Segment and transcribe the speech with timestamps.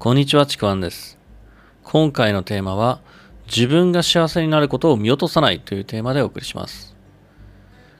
[0.00, 1.18] こんにちは、ちくわんです。
[1.82, 3.02] 今回のテーマは、
[3.54, 6.96] 自分が幸せになることを見落とさないというテーマでお送りします。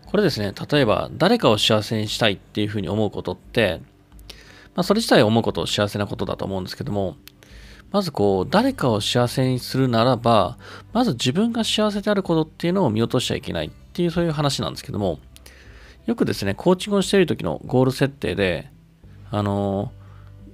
[0.07, 3.83] これですね、例えば、誰かを幸せにしたいっていうふうに思うことって、
[4.75, 7.17] まあ、それ自体思うこと幸せなことだと思うんですけども、
[7.91, 10.57] まずこう、誰かを幸せにするならば、
[10.95, 15.19] まず自分が幸せであることっていうのを見落としちゃいけないっていうそういう話なんですけども、
[16.07, 18.71] よくですね、コーチングをしている時のゴール設定で、
[19.31, 19.93] あの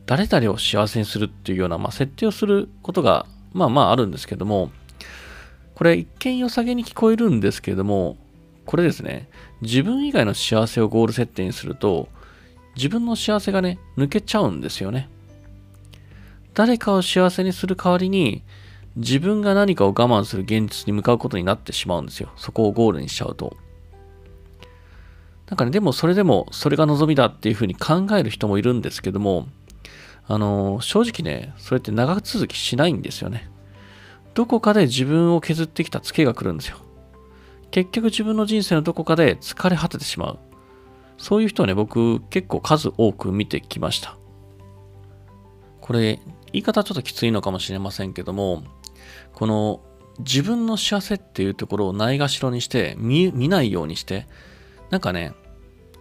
[0.06, 4.70] 誰々を幸せにするっていうような、まあ、設定をすることが、まあまああるんですけども、
[5.74, 8.16] これ一見良さげに聞こえるんですけども、
[8.64, 9.28] これですね、
[9.62, 12.08] 自分以外の幸せをゴール設定にすると、
[12.76, 15.08] 自分の幸せがね、抜けちゃうんですよね。
[16.54, 18.42] 誰かを幸せにする代わりに、
[18.96, 22.30] 自分が何かを我慢する現実に向かうことになってしまうんですよ。
[22.36, 23.56] そこをゴールにしちゃうと。
[25.48, 29.48] なんかね、でもそれでもそれが望みだっていうふうに考える人もいるんですけども、
[30.28, 33.50] あの、正直ね、それって長続きしないんですよね。
[34.34, 36.78] どこかで自分を削ってきたツケが来るんですよ。
[37.70, 40.38] 結局自分の人生のどこかで疲れ果ててしまう。
[41.18, 44.16] そういう人はね、僕結構数多く見てきました。
[45.80, 46.20] これ、
[46.52, 48.64] 言い方ちょっときついのかもしれませんけども、
[49.32, 49.80] この
[50.18, 54.26] 自分の幸せっていうところをないがしろにして見、見ないようにして、
[54.90, 55.32] なんかね、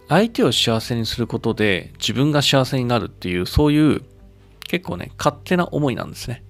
[0.08, 4.02] 相手を幸せにすることで自分が幸せになるっていう、そういう
[4.68, 6.42] 結構ね、勝手な思いなんですね。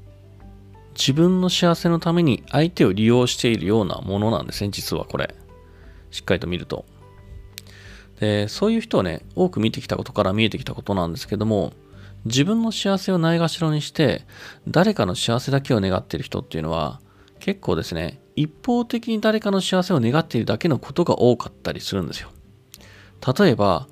[0.98, 5.34] 自分の幸せのために相手を利用しているようなものなんですね、実はこれ。
[6.10, 6.86] しっかりと見ると。
[8.20, 11.74] で、そういう人をね、多く見てきたことから見えてきたことなんですけども、
[12.24, 14.24] 自分の幸せをないがしろにして、
[14.66, 17.00] 誰かの幸せだけを願っている人っていうのは、
[17.38, 22.30] 結構ですね、一方的に誰かの幸せを願っているだけのことが多かったりするんですよ。
[23.38, 23.88] 例えば、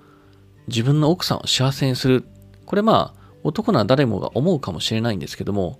[0.68, 2.24] 自分の奥さんを幸せにする。
[2.64, 5.78] これまあ、男なら誰もが思うかもしれないんですけども、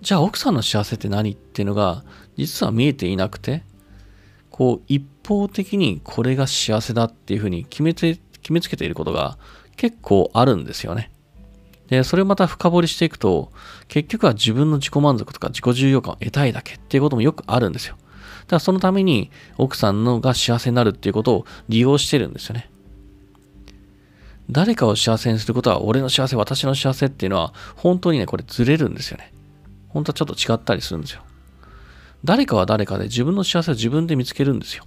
[0.00, 2.04] じゃあ奥さんの幸せって何っていうのが
[2.36, 3.64] 実は見えていなくて、
[4.50, 9.38] こう一方的にこれが幸せだっていうふうに決めて、決めつけていることが
[9.76, 11.10] 結構あるんですよね。
[11.88, 13.52] で、それをまた深掘りしていくと、
[13.88, 17.96] 結局は自分の自己満足とか自己重要感を得たいだけっていうこともよくあるんですよ。
[17.96, 22.70] だからそのために奥さんのが幸せになるっていうことを利用してるんですよね。
[24.50, 29.32] 誰かを幸せにすることは、俺の幸せ、私の幸せっていうのは、本当にね、これずれるんですよね。
[29.88, 31.22] 本当はちょっと違ったりするんですよ。
[32.24, 34.84] 誰かは誰かで自分の幸せを自分で見つけるんですよ。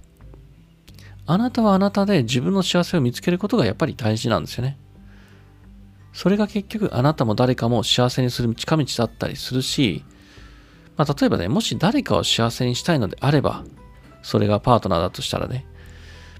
[1.26, 4.78] あなたはあなたで自分の幸せを見つけることがやっぱり大事なんですよね。
[6.12, 10.04] それが結局あなたも誰かも幸せにする近道だったりするし、
[10.96, 13.64] まあ、例えばね、もし誰かを幸せにしたいのであれば、
[14.22, 15.64] それがパートナーだとしたらね、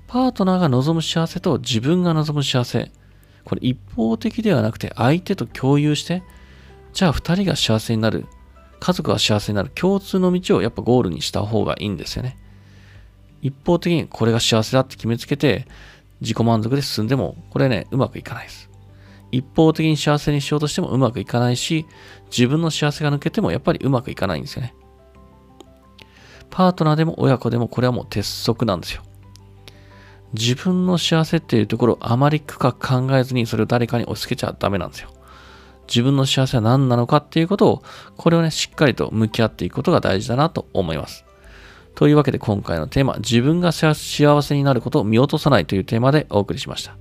[0.08, 2.90] パートナーが望む幸せと自分が望む幸せ、
[3.48, 6.22] これ一方的ではなくて相手と共有して、
[6.92, 8.26] じゃあ二人が幸せになる、
[8.78, 12.36] 家族が幸せになる共通の道をやっぱゴールにした方がいいんですよね。
[13.40, 15.66] 一方的にこれが幸せだって決めつけて
[16.20, 18.68] 自己満足で進んでも、これね、うまくいかないです。
[19.32, 21.86] 一方的に幸せにしようとしてもうまくいかないし、
[22.30, 24.74] 自分の幸せが抜けてもやっぱりうまくいかないんですよね。
[26.50, 29.02] パートナーでも親子でもこれはもう鉄則なんですよ。
[30.34, 35.10] 自分の幸せっていうところをあまり深く考えずにそれを誰かに押し付けちゃダメなんですよ。
[35.88, 37.82] 自分の幸せは何なのかっていうことを、
[38.16, 41.24] これをね、しっかりと向き合っていくことが大事だなと思います。
[41.94, 43.94] というわけで今回のテーマ、自分が幸
[44.42, 46.94] せになることを見落とさないというテーマでお送りしました。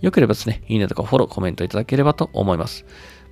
[0.00, 2.86] よければですね、いいねとかフォロー、コメントいただければと思います。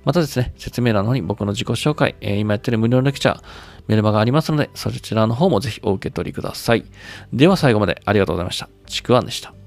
[0.09, 3.43] またですね、説明欄の方に僕の自己紹介、え、今やってる無料のレクチャー、
[3.85, 6.83] メルマがありますので、そちらの方もぜひお受け取りください。
[7.31, 8.69] では最後までありがとうございました。
[8.87, 9.58] ちくわんでした。